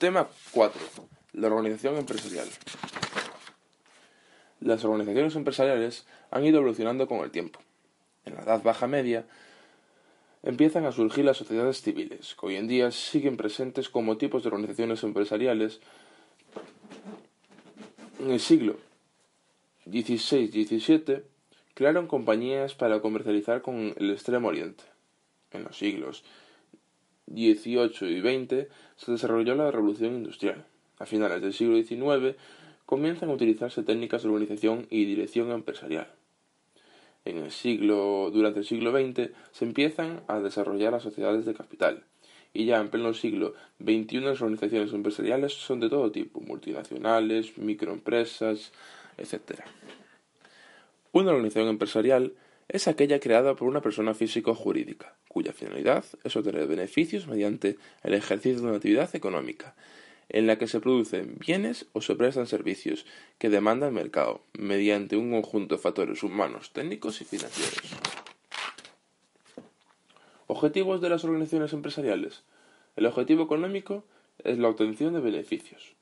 Tema 0.00 0.30
4. 0.52 0.80
La 1.34 1.48
organización 1.48 1.98
empresarial. 1.98 2.48
Las 4.60 4.82
organizaciones 4.82 5.36
empresariales 5.36 6.06
han 6.30 6.42
ido 6.46 6.56
evolucionando 6.56 7.06
con 7.06 7.18
el 7.18 7.30
tiempo. 7.30 7.60
En 8.24 8.34
la 8.34 8.40
Edad 8.40 8.62
Baja 8.62 8.86
Media 8.86 9.26
empiezan 10.42 10.86
a 10.86 10.92
surgir 10.92 11.26
las 11.26 11.36
sociedades 11.36 11.82
civiles, 11.82 12.34
que 12.34 12.46
hoy 12.46 12.56
en 12.56 12.66
día 12.66 12.90
siguen 12.92 13.36
presentes 13.36 13.90
como 13.90 14.16
tipos 14.16 14.42
de 14.42 14.48
organizaciones 14.48 15.02
empresariales. 15.02 15.80
En 18.20 18.30
el 18.30 18.40
siglo 18.40 18.78
XVI-XVII 19.84 21.24
crearon 21.74 22.06
compañías 22.06 22.74
para 22.74 23.02
comercializar 23.02 23.60
con 23.60 23.92
el 23.98 24.10
Extremo 24.10 24.48
Oriente. 24.48 24.82
En 25.50 25.64
los 25.64 25.76
siglos 25.76 26.24
XVIII 27.30 28.10
y 28.10 28.20
XX 28.20 28.68
se 28.96 29.12
desarrolló 29.12 29.54
la 29.54 29.70
revolución 29.70 30.14
industrial. 30.14 30.64
A 30.98 31.06
finales 31.06 31.40
del 31.40 31.54
siglo 31.54 31.82
XIX 31.82 32.36
comienzan 32.86 33.30
a 33.30 33.34
utilizarse 33.34 33.82
técnicas 33.82 34.22
de 34.22 34.28
organización 34.28 34.86
y 34.90 35.04
dirección 35.04 35.50
empresarial. 35.50 36.08
En 37.24 37.38
el 37.38 37.50
siglo, 37.50 38.30
durante 38.32 38.60
el 38.60 38.64
siglo 38.64 38.92
XX 38.92 39.30
se 39.52 39.64
empiezan 39.64 40.22
a 40.26 40.40
desarrollar 40.40 40.92
las 40.92 41.02
sociedades 41.02 41.44
de 41.44 41.54
capital, 41.54 42.04
y 42.52 42.64
ya 42.64 42.80
en 42.80 42.88
pleno 42.88 43.14
siglo 43.14 43.54
XXI 43.78 44.20
las 44.20 44.40
organizaciones 44.40 44.92
empresariales 44.92 45.52
son 45.52 45.80
de 45.80 45.88
todo 45.88 46.10
tipo, 46.10 46.40
multinacionales, 46.40 47.56
microempresas, 47.58 48.72
etc. 49.18 49.60
Una 51.12 51.30
organización 51.30 51.68
empresarial 51.68 52.32
es 52.70 52.86
aquella 52.86 53.18
creada 53.18 53.56
por 53.56 53.66
una 53.66 53.80
persona 53.80 54.14
física 54.14 54.52
o 54.52 54.54
jurídica, 54.54 55.16
cuya 55.28 55.52
finalidad 55.52 56.04
es 56.22 56.36
obtener 56.36 56.68
beneficios 56.68 57.26
mediante 57.26 57.76
el 58.04 58.14
ejercicio 58.14 58.60
de 58.60 58.68
una 58.68 58.76
actividad 58.76 59.14
económica, 59.14 59.74
en 60.28 60.46
la 60.46 60.56
que 60.56 60.68
se 60.68 60.78
producen 60.78 61.36
bienes 61.44 61.86
o 61.92 62.00
se 62.00 62.14
prestan 62.14 62.46
servicios 62.46 63.06
que 63.38 63.50
demanda 63.50 63.88
el 63.88 63.92
mercado, 63.92 64.42
mediante 64.52 65.16
un 65.16 65.32
conjunto 65.32 65.74
de 65.74 65.82
factores 65.82 66.22
humanos, 66.22 66.72
técnicos 66.72 67.20
y 67.20 67.24
financieros. 67.24 67.90
Objetivos 70.46 71.00
de 71.00 71.08
las 71.10 71.24
organizaciones 71.24 71.72
empresariales. 71.72 72.44
El 72.94 73.06
objetivo 73.06 73.42
económico 73.42 74.04
es 74.44 74.58
la 74.58 74.68
obtención 74.68 75.12
de 75.14 75.20
beneficios. 75.20 75.94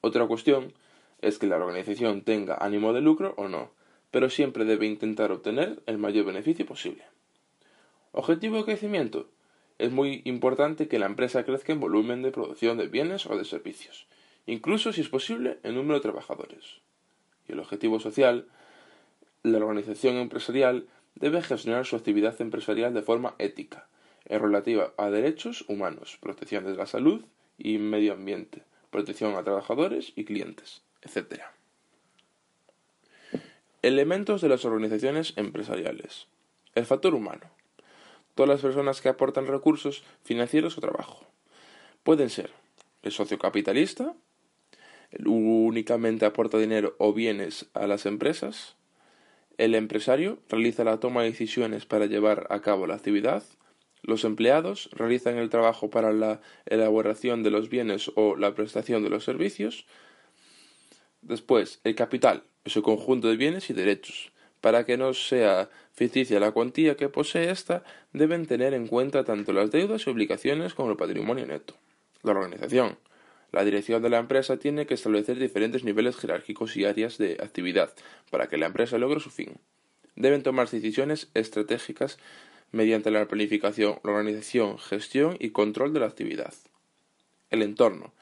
Otra 0.00 0.26
cuestión 0.26 0.72
es 1.20 1.38
que 1.38 1.46
la 1.46 1.56
organización 1.56 2.22
tenga 2.22 2.58
ánimo 2.60 2.92
de 2.92 3.02
lucro 3.02 3.34
o 3.36 3.46
no, 3.46 3.70
pero 4.10 4.30
siempre 4.30 4.64
debe 4.64 4.86
intentar 4.86 5.32
obtener 5.32 5.82
el 5.86 5.98
mayor 5.98 6.26
beneficio 6.26 6.66
posible. 6.66 7.04
Objetivo 8.12 8.56
de 8.58 8.64
crecimiento. 8.64 9.28
Es 9.78 9.92
muy 9.92 10.22
importante 10.24 10.88
que 10.88 10.98
la 10.98 11.06
empresa 11.06 11.44
crezca 11.44 11.72
en 11.72 11.80
volumen 11.80 12.22
de 12.22 12.32
producción 12.32 12.78
de 12.78 12.88
bienes 12.88 13.26
o 13.26 13.36
de 13.36 13.44
servicios, 13.44 14.06
incluso 14.46 14.92
si 14.92 15.02
es 15.02 15.08
posible 15.08 15.58
en 15.62 15.74
número 15.74 15.94
de 15.94 16.00
trabajadores. 16.00 16.80
Y 17.46 17.52
el 17.52 17.60
objetivo 17.60 18.00
social. 18.00 18.46
La 19.44 19.58
organización 19.58 20.16
empresarial 20.16 20.88
debe 21.14 21.42
gestionar 21.42 21.86
su 21.86 21.96
actividad 21.96 22.40
empresarial 22.40 22.92
de 22.92 23.02
forma 23.02 23.34
ética, 23.38 23.86
en 24.24 24.40
relativa 24.40 24.92
a 24.96 25.10
derechos 25.10 25.64
humanos, 25.68 26.18
protección 26.20 26.64
de 26.64 26.74
la 26.74 26.86
salud 26.86 27.24
y 27.56 27.78
medio 27.78 28.14
ambiente, 28.14 28.62
protección 28.90 29.34
a 29.34 29.44
trabajadores 29.44 30.12
y 30.16 30.24
clientes, 30.24 30.82
etc. 31.02 31.42
Elementos 33.80 34.40
de 34.40 34.48
las 34.48 34.64
organizaciones 34.64 35.34
empresariales. 35.36 36.26
El 36.74 36.84
factor 36.84 37.14
humano. 37.14 37.48
Todas 38.34 38.48
las 38.48 38.60
personas 38.60 39.00
que 39.00 39.08
aportan 39.08 39.46
recursos 39.46 40.02
financieros 40.24 40.76
o 40.76 40.80
trabajo. 40.80 41.24
Pueden 42.02 42.28
ser 42.28 42.50
el 43.02 43.12
socio 43.12 43.38
capitalista, 43.38 44.14
únicamente 45.24 46.26
aporta 46.26 46.58
dinero 46.58 46.96
o 46.98 47.12
bienes 47.12 47.66
a 47.72 47.86
las 47.86 48.04
empresas, 48.04 48.74
el 49.58 49.76
empresario 49.76 50.40
realiza 50.48 50.82
la 50.82 50.98
toma 50.98 51.22
de 51.22 51.30
decisiones 51.30 51.86
para 51.86 52.06
llevar 52.06 52.48
a 52.50 52.60
cabo 52.60 52.88
la 52.88 52.96
actividad, 52.96 53.44
los 54.02 54.24
empleados 54.24 54.90
realizan 54.90 55.38
el 55.38 55.50
trabajo 55.50 55.88
para 55.88 56.12
la 56.12 56.40
elaboración 56.66 57.44
de 57.44 57.50
los 57.50 57.68
bienes 57.68 58.10
o 58.16 58.34
la 58.34 58.56
prestación 58.56 59.04
de 59.04 59.10
los 59.10 59.22
servicios, 59.22 59.86
después 61.22 61.80
el 61.84 61.94
capital 61.94 62.42
su 62.68 62.82
conjunto 62.82 63.28
de 63.28 63.36
bienes 63.36 63.70
y 63.70 63.72
derechos. 63.72 64.32
Para 64.60 64.84
que 64.84 64.96
no 64.96 65.14
sea 65.14 65.70
ficticia 65.92 66.40
la 66.40 66.52
cuantía 66.52 66.96
que 66.96 67.08
posee 67.08 67.50
ésta, 67.50 67.84
deben 68.12 68.46
tener 68.46 68.74
en 68.74 68.86
cuenta 68.86 69.24
tanto 69.24 69.52
las 69.52 69.70
deudas 69.70 70.06
y 70.06 70.10
obligaciones 70.10 70.74
como 70.74 70.90
el 70.90 70.96
patrimonio 70.96 71.46
neto. 71.46 71.74
La 72.22 72.32
organización. 72.32 72.98
La 73.52 73.64
dirección 73.64 74.02
de 74.02 74.10
la 74.10 74.18
empresa 74.18 74.58
tiene 74.58 74.86
que 74.86 74.94
establecer 74.94 75.38
diferentes 75.38 75.84
niveles 75.84 76.16
jerárquicos 76.16 76.76
y 76.76 76.84
áreas 76.84 77.18
de 77.18 77.38
actividad 77.40 77.92
para 78.30 78.48
que 78.48 78.58
la 78.58 78.66
empresa 78.66 78.98
logre 78.98 79.20
su 79.20 79.30
fin. 79.30 79.58
Deben 80.16 80.42
tomar 80.42 80.68
decisiones 80.68 81.30
estratégicas 81.34 82.18
mediante 82.72 83.10
la 83.10 83.26
planificación, 83.26 84.00
la 84.02 84.12
organización, 84.12 84.78
gestión 84.78 85.36
y 85.38 85.50
control 85.50 85.92
de 85.94 86.00
la 86.00 86.06
actividad. 86.06 86.52
El 87.50 87.62
entorno. 87.62 88.12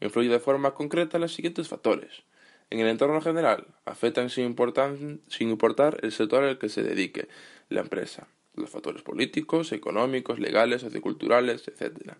Influye 0.00 0.28
de 0.28 0.40
forma 0.40 0.74
concreta 0.74 1.18
los 1.18 1.32
siguientes 1.32 1.68
factores 1.68 2.24
en 2.70 2.80
el 2.80 2.88
entorno 2.88 3.20
general, 3.20 3.66
afectan 3.84 4.30
sin, 4.30 4.44
importar 4.46 5.98
el 6.02 6.12
sector 6.12 6.44
al 6.44 6.58
que 6.58 6.68
se 6.68 6.82
dedique 6.82 7.28
la 7.68 7.80
empresa, 7.80 8.28
los 8.54 8.70
factores 8.70 9.02
políticos, 9.02 9.72
económicos, 9.72 10.38
legales, 10.38 10.82
socioculturales, 10.82 11.68
etc. 11.68 12.14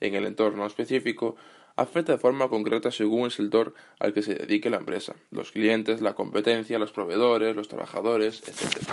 En 0.00 0.14
el 0.14 0.26
entorno 0.26 0.66
específico, 0.66 1.36
afecta 1.76 2.12
de 2.12 2.18
forma 2.18 2.48
concreta 2.48 2.90
según 2.90 3.26
el 3.26 3.30
sector 3.30 3.74
al 4.00 4.12
que 4.12 4.22
se 4.22 4.34
dedique 4.34 4.68
la 4.68 4.78
empresa, 4.78 5.14
los 5.30 5.52
clientes, 5.52 6.00
la 6.00 6.14
competencia, 6.14 6.78
los 6.78 6.92
proveedores, 6.92 7.54
los 7.54 7.68
trabajadores, 7.68 8.42
etc. 8.48 8.84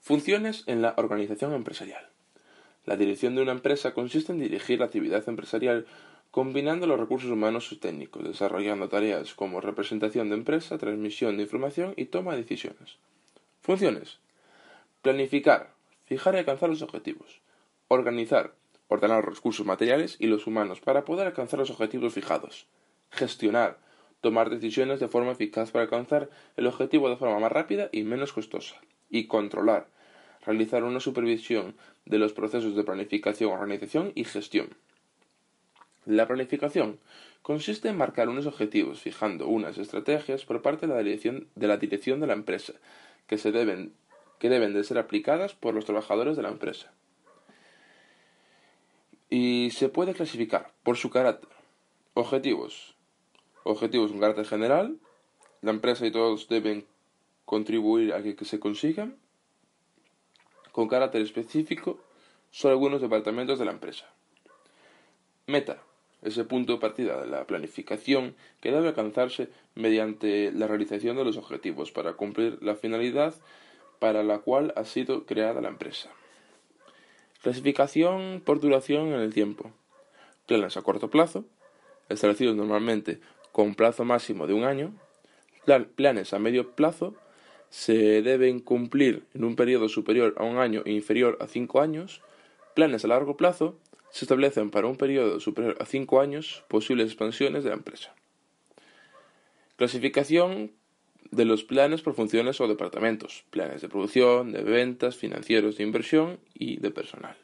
Funciones 0.00 0.64
en 0.66 0.82
la 0.82 0.94
organización 0.96 1.52
empresarial. 1.54 2.08
La 2.84 2.96
dirección 2.96 3.34
de 3.34 3.42
una 3.42 3.52
empresa 3.52 3.92
consiste 3.92 4.32
en 4.32 4.38
dirigir 4.38 4.78
la 4.78 4.86
actividad 4.86 5.28
empresarial 5.28 5.86
combinando 6.30 6.86
los 6.86 7.00
recursos 7.00 7.30
humanos 7.30 7.72
y 7.72 7.76
técnicos, 7.76 8.22
desarrollando 8.22 8.88
tareas 8.88 9.34
como 9.34 9.60
representación 9.60 10.28
de 10.28 10.36
empresa, 10.36 10.78
transmisión 10.78 11.36
de 11.36 11.44
información 11.44 11.94
y 11.96 12.06
toma 12.06 12.32
de 12.32 12.42
decisiones. 12.42 12.98
Funciones. 13.62 14.18
Planificar, 15.02 15.72
fijar 16.04 16.34
y 16.34 16.38
alcanzar 16.38 16.68
los 16.68 16.82
objetivos. 16.82 17.40
Organizar, 17.88 18.54
ordenar 18.88 19.24
los 19.24 19.36
recursos 19.36 19.66
materiales 19.66 20.16
y 20.18 20.26
los 20.26 20.46
humanos 20.46 20.80
para 20.80 21.04
poder 21.04 21.26
alcanzar 21.26 21.58
los 21.58 21.70
objetivos 21.70 22.12
fijados. 22.12 22.66
Gestionar, 23.10 23.78
tomar 24.20 24.50
decisiones 24.50 25.00
de 25.00 25.08
forma 25.08 25.32
eficaz 25.32 25.70
para 25.70 25.84
alcanzar 25.84 26.28
el 26.56 26.66
objetivo 26.66 27.08
de 27.08 27.16
forma 27.16 27.38
más 27.38 27.52
rápida 27.52 27.88
y 27.92 28.02
menos 28.02 28.32
costosa. 28.32 28.76
Y 29.10 29.26
controlar, 29.26 29.88
realizar 30.44 30.84
una 30.84 31.00
supervisión 31.00 31.74
de 32.04 32.18
los 32.18 32.32
procesos 32.32 32.74
de 32.74 32.84
planificación, 32.84 33.52
organización 33.52 34.12
y 34.14 34.24
gestión. 34.24 34.76
La 36.08 36.26
planificación 36.26 36.98
consiste 37.42 37.90
en 37.90 37.98
marcar 37.98 38.30
unos 38.30 38.46
objetivos, 38.46 39.02
fijando 39.02 39.46
unas 39.46 39.76
estrategias 39.76 40.46
por 40.46 40.62
parte 40.62 40.86
de 40.86 40.94
la 40.94 41.02
dirección 41.02 41.50
de 41.54 42.26
la, 42.26 42.32
empresa, 42.32 42.72
que, 43.26 43.36
se 43.36 43.52
deben, 43.52 43.92
que 44.38 44.48
deben 44.48 44.72
de 44.72 44.84
ser 44.84 44.96
aplicadas 44.96 45.52
por 45.54 45.74
los 45.74 45.84
trabajadores 45.84 46.34
de 46.38 46.42
la 46.42 46.48
empresa. 46.48 46.94
Y 49.28 49.68
se 49.72 49.90
puede 49.90 50.14
clasificar 50.14 50.72
por 50.82 50.96
su 50.96 51.10
carácter. 51.10 51.50
Objetivos. 52.14 52.96
Objetivos 53.64 54.10
con 54.10 54.20
carácter 54.20 54.46
general. 54.46 54.96
La 55.60 55.72
empresa 55.72 56.06
y 56.06 56.10
todos 56.10 56.48
deben 56.48 56.86
contribuir 57.44 58.14
a 58.14 58.22
que, 58.22 58.46
se 58.46 58.58
consigan. 58.58 59.18
Con 60.72 60.88
carácter 60.88 61.20
específico, 61.20 62.00
son 62.50 62.70
algunos 62.70 63.02
departamentos 63.02 63.58
de 63.58 63.66
la 63.66 63.72
empresa. 63.72 64.06
Meta 65.46 65.82
ese 66.22 66.44
punto 66.44 66.74
de 66.74 66.78
partida 66.80 67.20
de 67.20 67.28
la 67.28 67.46
planificación 67.46 68.34
que 68.60 68.72
debe 68.72 68.88
alcanzarse 68.88 69.48
mediante 69.74 70.50
la 70.52 70.66
realización 70.66 71.16
de 71.16 71.24
los 71.24 71.36
objetivos 71.36 71.92
para 71.92 72.14
cumplir 72.14 72.58
la 72.60 72.74
finalidad 72.74 73.34
para 73.98 74.22
la 74.22 74.38
cual 74.38 74.72
ha 74.76 74.84
sido 74.84 75.26
creada 75.26 75.60
la 75.60 75.68
empresa. 75.68 76.10
Clasificación 77.42 78.42
por 78.44 78.60
duración 78.60 79.08
en 79.08 79.20
el 79.20 79.32
tiempo. 79.32 79.70
Planes 80.46 80.76
a 80.76 80.82
corto 80.82 81.08
plazo, 81.08 81.44
establecidos 82.08 82.56
normalmente 82.56 83.20
con 83.52 83.74
plazo 83.74 84.04
máximo 84.04 84.46
de 84.46 84.54
un 84.54 84.64
año. 84.64 84.92
Planes 85.94 86.32
a 86.32 86.38
medio 86.38 86.72
plazo 86.72 87.14
se 87.70 88.22
deben 88.22 88.60
cumplir 88.60 89.26
en 89.34 89.44
un 89.44 89.56
periodo 89.56 89.88
superior 89.88 90.34
a 90.38 90.44
un 90.44 90.58
año 90.58 90.82
e 90.84 90.92
inferior 90.92 91.36
a 91.40 91.46
cinco 91.46 91.80
años. 91.80 92.22
Planes 92.74 93.04
a 93.04 93.08
largo 93.08 93.36
plazo 93.36 93.78
se 94.10 94.24
establecen 94.24 94.70
para 94.70 94.86
un 94.86 94.96
periodo 94.96 95.40
superior 95.40 95.76
a 95.80 95.86
cinco 95.86 96.20
años 96.20 96.64
posibles 96.68 97.06
expansiones 97.06 97.64
de 97.64 97.70
la 97.70 97.76
empresa. 97.76 98.14
Clasificación 99.76 100.72
de 101.30 101.44
los 101.44 101.64
planes 101.64 102.02
por 102.02 102.14
funciones 102.14 102.60
o 102.60 102.68
departamentos, 102.68 103.44
planes 103.50 103.82
de 103.82 103.88
producción, 103.88 104.52
de 104.52 104.62
ventas, 104.62 105.16
financieros 105.16 105.76
de 105.76 105.84
inversión 105.84 106.40
y 106.54 106.78
de 106.78 106.90
personal. 106.90 107.36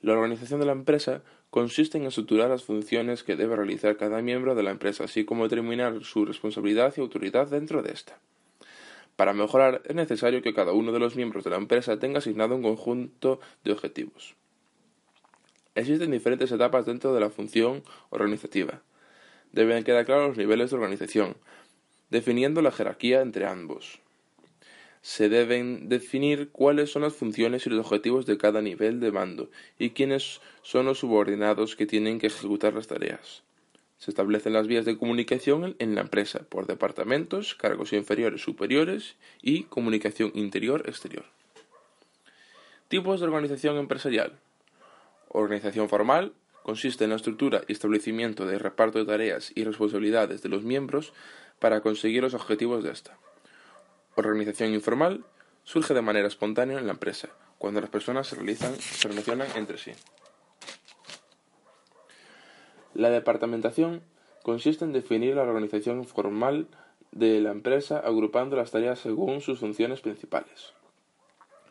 La 0.00 0.12
organización 0.12 0.60
de 0.60 0.66
la 0.66 0.72
empresa 0.72 1.22
consiste 1.50 1.98
en 1.98 2.04
estructurar 2.04 2.50
las 2.50 2.64
funciones 2.64 3.22
que 3.22 3.36
debe 3.36 3.56
realizar 3.56 3.96
cada 3.96 4.22
miembro 4.22 4.54
de 4.54 4.62
la 4.62 4.70
empresa, 4.70 5.04
así 5.04 5.24
como 5.24 5.44
determinar 5.44 6.04
su 6.04 6.24
responsabilidad 6.24 6.94
y 6.96 7.00
autoridad 7.00 7.48
dentro 7.48 7.82
de 7.82 7.92
esta. 7.92 8.18
Para 9.16 9.32
mejorar 9.32 9.82
es 9.84 9.96
necesario 9.96 10.42
que 10.42 10.54
cada 10.54 10.72
uno 10.72 10.92
de 10.92 11.00
los 11.00 11.16
miembros 11.16 11.42
de 11.42 11.50
la 11.50 11.56
empresa 11.56 11.98
tenga 11.98 12.18
asignado 12.18 12.54
un 12.54 12.62
conjunto 12.62 13.40
de 13.64 13.72
objetivos. 13.72 14.36
Existen 15.78 16.10
diferentes 16.10 16.50
etapas 16.50 16.86
dentro 16.86 17.14
de 17.14 17.20
la 17.20 17.30
función 17.30 17.84
organizativa. 18.10 18.82
Deben 19.52 19.84
quedar 19.84 20.06
claros 20.06 20.30
los 20.30 20.36
niveles 20.36 20.70
de 20.70 20.76
organización, 20.76 21.36
definiendo 22.10 22.62
la 22.62 22.72
jerarquía 22.72 23.20
entre 23.20 23.46
ambos. 23.46 24.00
Se 25.02 25.28
deben 25.28 25.88
definir 25.88 26.50
cuáles 26.50 26.90
son 26.90 27.02
las 27.02 27.14
funciones 27.14 27.64
y 27.64 27.70
los 27.70 27.86
objetivos 27.86 28.26
de 28.26 28.36
cada 28.36 28.60
nivel 28.60 28.98
de 28.98 29.12
mando 29.12 29.52
y 29.78 29.90
quiénes 29.90 30.40
son 30.62 30.86
los 30.86 30.98
subordinados 30.98 31.76
que 31.76 31.86
tienen 31.86 32.18
que 32.18 32.26
ejecutar 32.26 32.74
las 32.74 32.88
tareas. 32.88 33.44
Se 33.98 34.10
establecen 34.10 34.54
las 34.54 34.66
vías 34.66 34.84
de 34.84 34.98
comunicación 34.98 35.76
en 35.78 35.94
la 35.94 36.00
empresa 36.00 36.40
por 36.48 36.66
departamentos, 36.66 37.54
cargos 37.54 37.92
inferiores 37.92 38.42
superiores 38.42 39.14
y 39.40 39.62
comunicación 39.62 40.32
interior-exterior. 40.34 41.24
Tipos 42.88 43.20
de 43.20 43.26
organización 43.26 43.76
empresarial. 43.76 44.32
Organización 45.28 45.88
formal 45.88 46.32
consiste 46.62 47.04
en 47.04 47.10
la 47.10 47.16
estructura 47.16 47.62
y 47.66 47.72
establecimiento 47.72 48.46
de 48.46 48.58
reparto 48.58 48.98
de 48.98 49.04
tareas 49.04 49.52
y 49.54 49.64
responsabilidades 49.64 50.42
de 50.42 50.48
los 50.48 50.64
miembros 50.64 51.12
para 51.58 51.80
conseguir 51.80 52.22
los 52.22 52.34
objetivos 52.34 52.84
de 52.84 52.90
esta. 52.90 53.18
Organización 54.16 54.72
informal 54.72 55.24
surge 55.64 55.94
de 55.94 56.02
manera 56.02 56.28
espontánea 56.28 56.78
en 56.78 56.86
la 56.86 56.92
empresa, 56.92 57.28
cuando 57.58 57.80
las 57.80 57.90
personas 57.90 58.26
se, 58.26 58.36
realizan, 58.36 58.74
se 58.76 59.08
relacionan 59.08 59.48
entre 59.54 59.78
sí. 59.78 59.92
La 62.94 63.10
departamentación 63.10 64.02
consiste 64.42 64.84
en 64.84 64.92
definir 64.92 65.36
la 65.36 65.42
organización 65.42 66.04
formal 66.04 66.68
de 67.12 67.40
la 67.40 67.50
empresa 67.50 67.98
agrupando 67.98 68.56
las 68.56 68.70
tareas 68.70 68.98
según 68.98 69.40
sus 69.40 69.60
funciones 69.60 70.00
principales. 70.00 70.72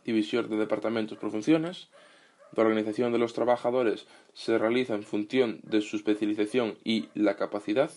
División 0.06 0.50
de 0.50 0.58
departamentos 0.58 1.18
por 1.18 1.32
funciones. 1.32 1.90
La 2.56 2.64
organización 2.64 3.12
de 3.12 3.20
los 3.20 3.34
trabajadores 3.34 4.08
se 4.34 4.58
realiza 4.58 4.96
en 4.96 5.04
función 5.04 5.60
de 5.64 5.82
su 5.82 5.96
especialización 5.96 6.78
y 6.84 7.10
la 7.14 7.36
capacidad. 7.36 7.92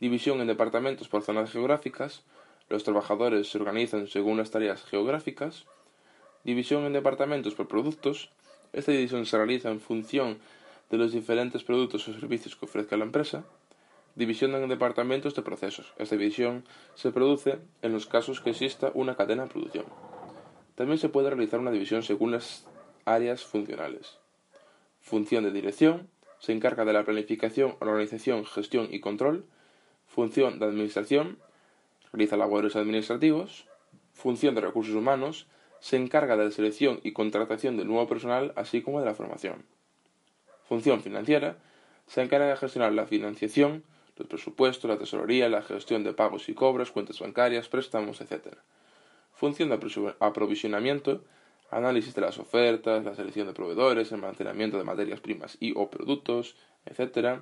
División 0.00 0.40
en 0.40 0.46
departamentos 0.46 1.08
por 1.08 1.22
zonas 1.22 1.50
geográficas, 1.50 2.24
los 2.68 2.84
trabajadores 2.84 3.50
se 3.50 3.58
organizan 3.58 4.06
según 4.06 4.38
las 4.38 4.50
tareas 4.50 4.84
geográficas, 4.84 5.66
división 6.44 6.84
en 6.84 6.92
departamentos 6.92 7.54
por 7.54 7.68
productos, 7.68 8.30
esta 8.72 8.92
división 8.92 9.26
se 9.26 9.36
realiza 9.36 9.70
en 9.70 9.80
función 9.80 10.38
de 10.90 10.98
los 10.98 11.12
diferentes 11.12 11.62
productos 11.62 12.08
o 12.08 12.12
servicios 12.12 12.56
que 12.56 12.64
ofrezca 12.64 12.96
la 12.96 13.04
empresa, 13.04 13.44
división 14.14 14.54
en 14.54 14.68
departamentos 14.68 15.34
de 15.34 15.42
procesos. 15.42 15.92
Esta 15.98 16.16
división 16.16 16.64
se 16.94 17.12
produce 17.12 17.58
en 17.82 17.92
los 17.92 18.06
casos 18.06 18.40
que 18.40 18.50
exista 18.50 18.90
una 18.94 19.16
cadena 19.16 19.44
de 19.44 19.50
producción. 19.50 19.86
También 20.74 20.98
se 20.98 21.08
puede 21.08 21.30
realizar 21.30 21.60
una 21.60 21.70
división 21.70 22.02
según 22.02 22.32
las 22.32 22.66
áreas 23.04 23.44
funcionales. 23.44 24.18
Función 25.00 25.44
de 25.44 25.50
dirección 25.50 26.08
se 26.38 26.52
encarga 26.52 26.84
de 26.84 26.92
la 26.92 27.04
planificación, 27.04 27.76
organización, 27.80 28.44
gestión 28.46 28.88
y 28.90 29.00
control 29.00 29.46
Función 30.12 30.58
de 30.58 30.66
administración, 30.66 31.38
realiza 32.12 32.36
labores 32.36 32.76
administrativos. 32.76 33.66
Función 34.12 34.54
de 34.54 34.60
recursos 34.60 34.94
humanos, 34.94 35.46
se 35.80 35.96
encarga 35.96 36.36
de 36.36 36.44
la 36.44 36.50
selección 36.50 37.00
y 37.02 37.12
contratación 37.12 37.78
del 37.78 37.86
nuevo 37.86 38.06
personal, 38.06 38.52
así 38.54 38.82
como 38.82 39.00
de 39.00 39.06
la 39.06 39.14
formación. 39.14 39.64
Función 40.68 41.00
financiera, 41.00 41.56
se 42.06 42.20
encarga 42.20 42.48
de 42.48 42.58
gestionar 42.58 42.92
la 42.92 43.06
financiación, 43.06 43.84
los 44.18 44.28
presupuestos, 44.28 44.90
la 44.90 44.98
tesorería, 44.98 45.48
la 45.48 45.62
gestión 45.62 46.04
de 46.04 46.12
pagos 46.12 46.50
y 46.50 46.54
cobros, 46.54 46.90
cuentas 46.90 47.18
bancarias, 47.18 47.70
préstamos, 47.70 48.20
etc. 48.20 48.48
Función 49.32 49.70
de 49.70 50.14
aprovisionamiento, 50.20 51.24
análisis 51.72 52.14
de 52.14 52.20
las 52.20 52.38
ofertas, 52.38 53.04
la 53.04 53.14
selección 53.14 53.46
de 53.46 53.54
proveedores, 53.54 54.12
el 54.12 54.16
almacenamiento 54.16 54.78
de 54.78 54.84
materias 54.84 55.20
primas 55.20 55.56
y 55.58 55.72
o 55.74 55.90
productos, 55.90 56.54
etc. 56.84 57.40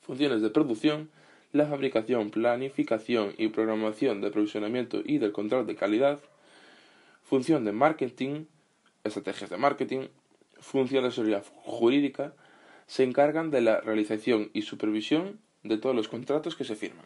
Funciones 0.00 0.40
de 0.40 0.50
producción, 0.50 1.10
la 1.52 1.66
fabricación, 1.66 2.30
planificación 2.30 3.34
y 3.36 3.48
programación 3.48 4.20
de 4.20 4.28
aprovisionamiento 4.28 5.02
y 5.04 5.18
del 5.18 5.32
control 5.32 5.66
de 5.66 5.74
calidad, 5.74 6.20
función 7.24 7.64
de 7.64 7.72
marketing, 7.72 8.44
estrategias 9.02 9.50
de 9.50 9.56
marketing, 9.56 10.06
función 10.60 11.02
de 11.02 11.10
seguridad 11.10 11.44
jurídica, 11.64 12.32
se 12.86 13.02
encargan 13.02 13.50
de 13.50 13.60
la 13.60 13.80
realización 13.80 14.50
y 14.52 14.62
supervisión 14.62 15.40
de 15.64 15.78
todos 15.78 15.96
los 15.96 16.08
contratos 16.08 16.54
que 16.54 16.64
se 16.64 16.76
firman. 16.76 17.04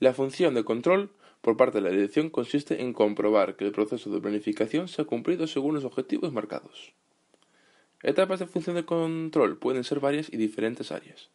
La 0.00 0.12
función 0.12 0.54
de 0.54 0.64
control 0.64 1.10
por 1.40 1.56
parte 1.56 1.78
de 1.78 1.82
la 1.82 1.90
dirección 1.90 2.30
consiste 2.30 2.82
en 2.82 2.92
comprobar 2.92 3.56
que 3.56 3.64
el 3.64 3.72
proceso 3.72 4.10
de 4.10 4.20
planificación 4.20 4.88
se 4.88 5.02
ha 5.02 5.04
cumplido 5.04 5.46
según 5.46 5.74
los 5.74 5.84
objetivos 5.84 6.32
marcados. 6.32 6.92
Etapas 8.02 8.40
de 8.40 8.46
función 8.46 8.76
de 8.76 8.84
control 8.84 9.58
pueden 9.58 9.84
ser 9.84 10.00
varias 10.00 10.32
y 10.32 10.36
diferentes 10.36 10.92
áreas 10.92 11.30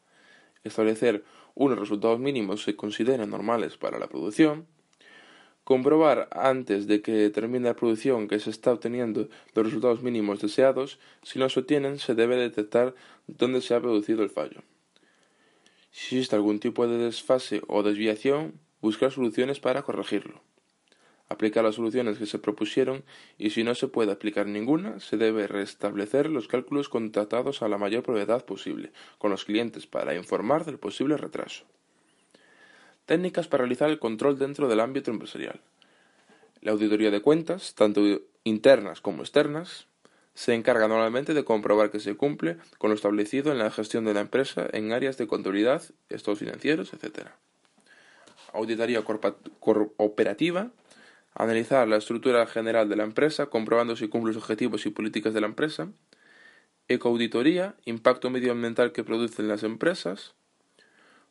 establecer 0.64 1.24
unos 1.56 1.80
resultados 1.80 2.20
mínimos 2.20 2.60
que 2.60 2.72
se 2.72 2.78
consideren 2.78 3.30
normales 3.30 3.78
para 3.78 4.00
la 4.00 4.08
producción, 4.08 4.68
comprobar 5.64 6.30
antes 6.32 6.88
de 6.88 7.02
que 7.02 7.30
termine 7.30 7.68
la 7.68 7.76
producción 7.76 8.28
que 8.28 8.40
se 8.40 8.50
está 8.50 8.72
obteniendo 8.72 9.30
los 9.54 9.66
resultados 9.66 10.02
mínimos 10.02 10.42
deseados, 10.42 11.00
si 11.24 11.40
no 11.40 11.50
se 11.50 11.60
obtienen 11.60 12.00
se 12.00 12.16
debe 12.16 12.36
detectar 12.36 12.96
dónde 13.28 13.62
se 13.62 13.76
ha 13.76 13.82
producido 13.82 14.24
el 14.24 14.30
fallo. 14.30 14.62
Si 15.92 16.16
existe 16.16 16.36
algún 16.36 16.60
tipo 16.60 16.88
de 16.88 16.98
desfase 16.98 17.62
o 17.68 17.84
desviación, 17.84 18.54
buscar 18.82 19.12
soluciones 19.12 19.60
para 19.60 19.84
corregirlo 19.84 20.42
aplicar 21.32 21.64
las 21.64 21.76
soluciones 21.76 22.18
que 22.18 22.26
se 22.26 22.40
propusieron 22.40 23.04
y 23.38 23.52
si 23.52 23.64
no 23.64 23.74
se 23.74 23.88
puede 23.88 24.12
aplicar 24.12 24.48
ninguna, 24.48 25.00
se 25.00 25.18
debe 25.18 25.48
restablecer 25.48 26.30
los 26.30 26.48
cálculos 26.48 26.90
contratados 26.90 27.62
a 27.62 27.68
la 27.68 27.78
mayor 27.78 28.04
brevedad 28.04 28.46
posible 28.46 28.92
con 29.18 29.32
los 29.32 29.46
clientes 29.46 29.88
para 29.88 30.16
informar 30.16 30.66
del 30.66 30.78
posible 30.78 31.18
retraso. 31.18 31.64
Técnicas 33.06 33.48
para 33.48 33.64
realizar 33.64 33.90
el 33.90 34.00
control 34.00 34.38
dentro 34.38 34.68
del 34.68 34.80
ámbito 34.80 35.10
empresarial. 35.10 35.62
La 36.62 36.72
auditoría 36.74 37.10
de 37.10 37.22
cuentas, 37.22 37.74
tanto 37.76 38.02
internas 38.44 39.02
como 39.02 39.24
externas, 39.24 39.88
se 40.34 40.54
encarga 40.54 40.88
normalmente 40.88 41.34
de 41.34 41.44
comprobar 41.44 41.92
que 41.92 42.00
se 42.00 42.16
cumple 42.16 42.58
con 42.78 42.90
lo 42.90 42.96
establecido 42.96 43.52
en 43.52 43.58
la 43.58 43.72
gestión 43.72 44.06
de 44.06 44.14
la 44.14 44.22
empresa 44.22 44.68
en 44.72 44.94
áreas 44.94 45.18
de 45.18 45.28
contabilidad, 45.28 45.84
estados 46.10 46.40
financieros, 46.40 46.94
etc. 46.94 47.32
Auditoría 48.54 49.04
operativa 49.98 50.72
analizar 51.34 51.88
la 51.88 51.98
estructura 51.98 52.46
general 52.46 52.90
de 52.90 52.96
la 52.96 53.04
empresa, 53.04 53.48
comprobando 53.48 53.96
si 53.96 54.08
cumple 54.08 54.34
los 54.34 54.42
objetivos 54.42 54.86
y 54.86 54.90
políticas 54.90 55.34
de 55.34 55.42
la 55.42 55.48
empresa, 55.48 55.90
ecoauditoría, 56.88 57.76
impacto 57.86 58.30
medioambiental 58.30 58.92
que 58.92 59.04
producen 59.04 59.48
las 59.48 59.64
empresas, 59.64 60.34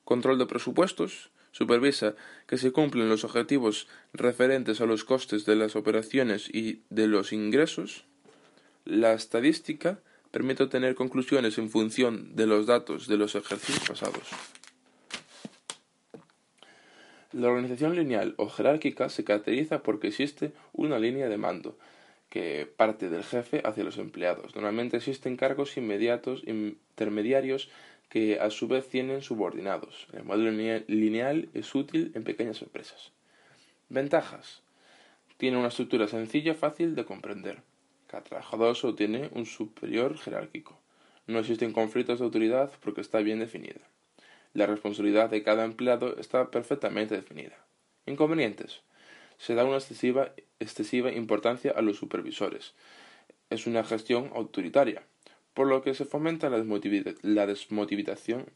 control 0.05 0.39
de 0.39 0.47
presupuestos, 0.47 1.31
supervisa 1.53 2.15
que 2.47 2.59
se 2.59 2.73
cumplen 2.73 3.09
los 3.09 3.25
objetivos 3.25 3.89
referentes 4.13 4.81
a 4.81 4.87
los 4.87 5.05
costes 5.05 5.45
de 5.45 5.57
las 5.57 5.77
operaciones 5.77 6.49
y 6.49 6.83
de 6.91 7.07
los 7.07 7.33
ingresos, 7.33 8.05
la 8.85 9.13
estadística 9.13 10.01
permite 10.31 10.63
obtener 10.63 10.95
conclusiones 10.95 11.59
en 11.59 11.69
función 11.71 12.35
de 12.37 12.47
los 12.47 12.67
datos 12.67 13.09
de 13.09 13.17
los 13.17 13.35
ejercicios 13.35 13.87
pasados. 13.89 14.29
La 17.33 17.49
organización 17.49 17.95
lineal 17.95 18.35
o 18.39 18.49
jerárquica 18.49 19.09
se 19.09 19.23
caracteriza 19.23 19.85
porque 19.85 20.09
existe 20.09 20.53
una 20.73 20.99
línea 20.99 21.29
de 21.29 21.39
mando 21.39 21.79
que 22.29 22.69
parte 22.77 23.09
del 23.09 23.23
jefe 23.23 23.63
hacia 23.65 23.85
los 23.85 23.99
empleados. 23.99 24.55
Normalmente 24.57 24.97
existen 24.97 25.37
cargos 25.37 25.77
inmediatos 25.77 26.43
intermediarios 26.45 27.71
que 28.09 28.41
a 28.41 28.51
su 28.51 28.67
vez 28.67 28.89
tienen 28.89 29.23
subordinados. 29.23 30.09
El 30.13 30.25
modelo 30.25 30.51
lineal 30.89 31.49
es 31.55 31.73
útil 31.73 32.11
en 32.17 32.25
pequeñas 32.25 32.63
empresas. 32.63 33.13
Ventajas. 33.89 34.63
Tiene 35.37 35.57
una 35.57 35.69
estructura 35.69 36.09
sencilla, 36.09 36.55
fácil 36.55 36.97
de 36.97 37.05
comprender. 37.05 37.63
Cada 38.09 38.25
trabajador 38.25 38.77
tiene 38.97 39.31
un 39.35 39.47
superior 39.47 40.19
jerárquico. 40.19 40.77
No 41.29 41.39
existen 41.39 41.73
conflictos 41.73 42.19
de 42.19 42.25
autoridad 42.25 42.73
porque 42.81 43.01
está 43.01 43.21
bien 43.21 43.39
definida. 43.39 43.81
La 44.53 44.67
responsabilidad 44.67 45.31
de 45.31 45.43
cada 45.43 45.65
empleado 45.65 46.19
está 46.19 46.51
perfectamente 46.51 47.15
definida. 47.15 47.57
Inconvenientes. 48.07 48.83
Se 49.39 49.55
da 49.55 49.65
una 49.65 49.77
excesiva, 49.77 50.33
excesiva 50.59 51.13
importancia 51.13 51.73
a 51.73 51.83
los 51.83 51.97
supervisores. 51.97 52.75
Es 53.49 53.67
una 53.67 53.85
gestión 53.85 54.31
autoritaria, 54.35 55.05
por 55.55 55.69
lo 55.69 55.83
que 55.83 55.95
se 55.95 56.05
fomenta 56.05 56.51
la, 56.51 56.65
la 57.23 57.47
desmotivación, 57.47 58.47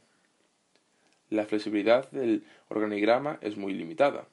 La 1.28 1.46
flexibilidad 1.46 2.10
del 2.10 2.44
organigrama 2.68 3.38
es 3.40 3.56
muy 3.56 3.72
limitada. 3.72 4.26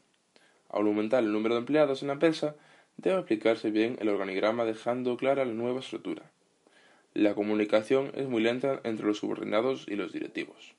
Al 0.69 0.88
aumentar 0.88 1.24
el 1.24 1.31
número 1.31 1.53
de 1.55 1.60
empleados 1.60 2.01
en 2.01 2.07
la 2.07 2.15
empresa, 2.15 2.55
debe 2.98 3.18
aplicarse 3.18 3.72
bien 3.72 3.98
el 4.01 4.10
organigrama 4.10 4.66
dejando 4.66 5.18
clara 5.18 5.46
la 5.46 5.54
nueva 5.54 5.80
estructura. 5.80 6.32
La 7.13 7.34
comunicación 7.34 8.12
es 8.16 8.27
muy 8.27 8.42
lenta 8.42 8.82
entre 8.84 9.06
los 9.06 9.20
subordinados 9.20 9.86
y 9.88 9.96
los 9.96 10.12
directivos. 10.12 10.75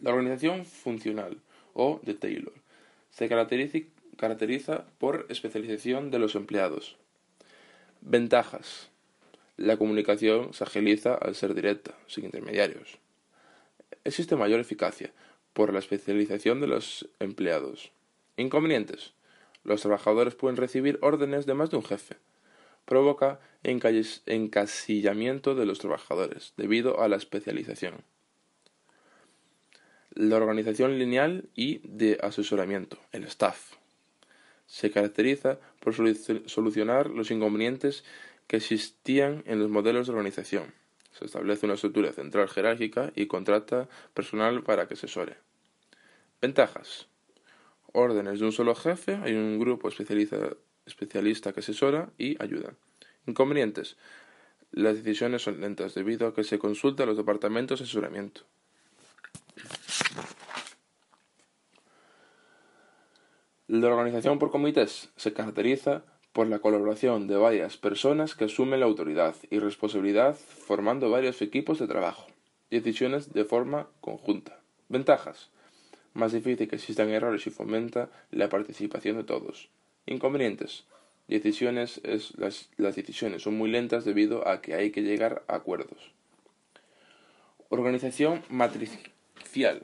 La 0.00 0.10
organización 0.10 0.64
funcional, 0.64 1.40
o 1.72 2.00
de 2.02 2.14
Taylor, 2.14 2.52
se 3.10 3.28
caracteriza, 3.28 4.84
por 4.98 5.26
especialización 5.28 6.10
de 6.10 6.18
los 6.18 6.34
empleados. 6.34 6.96
Ventajas. 8.00 8.90
La 9.56 9.76
comunicación 9.76 10.52
se 10.52 10.64
agiliza 10.64 11.14
al 11.14 11.34
ser 11.34 11.54
directa, 11.54 11.94
sin 12.06 12.24
intermediarios. 12.24 12.98
Existe 14.04 14.36
mayor 14.36 14.60
eficacia 14.60 15.12
por 15.52 15.72
la 15.72 15.78
especialización 15.78 16.60
de 16.60 16.66
los 16.66 17.08
empleados. 17.20 17.92
Inconvenientes. 18.36 19.14
Los 19.64 19.80
trabajadores 19.80 20.34
pueden 20.34 20.56
recibir 20.56 20.98
órdenes 21.02 21.46
de 21.46 21.54
más 21.54 21.70
de 21.70 21.78
un 21.78 21.84
jefe. 21.84 22.16
Provoca 22.84 23.40
encasillamiento 23.62 25.54
de 25.54 25.66
los 25.66 25.78
trabajadores 25.78 26.52
debido 26.56 27.00
a 27.00 27.08
la 27.08 27.16
especialización. 27.16 28.04
La 30.10 30.36
organización 30.36 30.98
lineal 30.98 31.48
y 31.56 31.80
de 31.82 32.18
asesoramiento, 32.22 32.98
el 33.10 33.24
staff, 33.24 33.72
se 34.66 34.90
caracteriza 34.90 35.58
por 35.80 35.94
solucionar 35.94 37.10
los 37.10 37.30
inconvenientes 37.30 38.04
que 38.46 38.58
existían 38.58 39.42
en 39.46 39.58
los 39.58 39.70
modelos 39.70 40.06
de 40.06 40.12
organización. 40.12 40.72
Se 41.18 41.24
establece 41.24 41.66
una 41.66 41.76
estructura 41.76 42.12
central 42.12 42.48
jerárquica 42.48 43.12
y 43.14 43.26
contrata 43.26 43.88
personal 44.14 44.62
para 44.62 44.86
que 44.86 44.94
asesore. 44.94 45.36
Ventajas. 46.40 47.08
Órdenes 47.96 48.40
de 48.40 48.46
un 48.46 48.50
solo 48.50 48.74
jefe, 48.74 49.20
hay 49.22 49.34
un 49.34 49.60
grupo 49.60 49.88
especialista 49.88 51.52
que 51.52 51.60
asesora 51.60 52.10
y 52.18 52.42
ayuda. 52.42 52.74
Inconvenientes. 53.24 53.96
Las 54.72 54.96
decisiones 54.96 55.42
son 55.42 55.60
lentas 55.60 55.94
debido 55.94 56.26
a 56.26 56.34
que 56.34 56.42
se 56.42 56.58
consulta 56.58 57.04
a 57.04 57.06
los 57.06 57.16
departamentos 57.16 57.78
de 57.78 57.84
asesoramiento. 57.84 58.40
La 63.68 63.86
organización 63.86 64.40
por 64.40 64.50
comités 64.50 65.10
se 65.14 65.32
caracteriza 65.32 66.02
por 66.32 66.48
la 66.48 66.58
colaboración 66.58 67.28
de 67.28 67.36
varias 67.36 67.76
personas 67.76 68.34
que 68.34 68.46
asumen 68.46 68.80
la 68.80 68.86
autoridad 68.86 69.36
y 69.50 69.60
responsabilidad 69.60 70.34
formando 70.34 71.10
varios 71.10 71.40
equipos 71.42 71.78
de 71.78 71.86
trabajo. 71.86 72.26
Decisiones 72.72 73.32
de 73.32 73.44
forma 73.44 73.86
conjunta. 74.00 74.60
Ventajas. 74.88 75.52
Más 76.14 76.32
difícil 76.32 76.68
que 76.68 76.76
existan 76.76 77.10
errores 77.10 77.46
y 77.46 77.50
fomenta 77.50 78.08
la 78.30 78.48
participación 78.48 79.16
de 79.16 79.24
todos. 79.24 79.68
Inconvenientes. 80.06 80.84
Decisiones 81.28 82.00
las, 82.36 82.70
las 82.76 82.96
decisiones 82.96 83.42
son 83.42 83.56
muy 83.56 83.70
lentas 83.70 84.04
debido 84.04 84.46
a 84.48 84.60
que 84.60 84.74
hay 84.74 84.90
que 84.90 85.02
llegar 85.02 85.44
a 85.48 85.56
acuerdos. 85.56 86.12
Organización 87.68 88.42
matricial. 88.48 89.82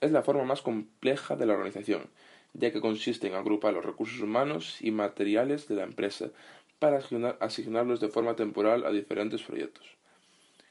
Es 0.00 0.12
la 0.12 0.22
forma 0.22 0.44
más 0.44 0.62
compleja 0.62 1.36
de 1.36 1.46
la 1.46 1.54
organización 1.54 2.08
ya 2.54 2.70
que 2.70 2.80
consiste 2.80 3.26
en 3.26 3.34
agrupar 3.34 3.72
los 3.72 3.84
recursos 3.84 4.20
humanos 4.20 4.78
y 4.80 4.90
materiales 4.90 5.68
de 5.68 5.76
la 5.76 5.84
empresa 5.84 6.30
para 6.78 7.00
asignarlos 7.40 8.00
de 8.00 8.08
forma 8.08 8.36
temporal 8.36 8.84
a 8.84 8.90
diferentes 8.90 9.42
proyectos. 9.42 9.86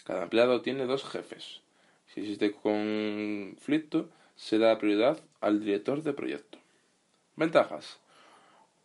Cada 0.03 0.23
empleado 0.23 0.61
tiene 0.61 0.85
dos 0.85 1.03
jefes. 1.05 1.61
Si 2.07 2.21
existe 2.21 2.51
conflicto, 2.51 4.09
se 4.41 4.57
da 4.57 4.79
prioridad 4.79 5.19
al 5.39 5.59
director 5.59 6.01
de 6.01 6.13
proyecto. 6.13 6.57
Ventajas. 7.35 7.99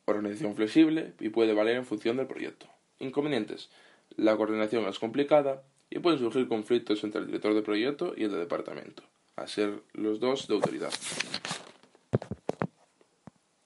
Organización 0.05 0.55
flexible 0.55 1.15
y 1.19 1.31
puede 1.31 1.55
valer 1.55 1.77
en 1.77 1.87
función 1.87 2.19
del 2.19 2.27
proyecto. 2.27 2.67
Inconvenientes. 2.99 3.71
La 4.17 4.37
coordinación 4.37 4.87
es 4.87 4.99
complicada 4.99 5.63
y 5.89 5.99
pueden 5.99 6.19
surgir 6.19 6.47
conflictos 6.47 7.03
entre 7.05 7.23
el 7.23 7.29
director 7.29 7.55
de 7.55 7.63
proyecto 7.63 8.13
y 8.15 8.25
el 8.25 8.33
de 8.33 8.39
departamento, 8.39 9.03
a 9.35 9.47
ser 9.47 9.81
los 9.95 10.21
dos 10.21 10.47
de 10.47 10.55
autoridad. 10.55 10.93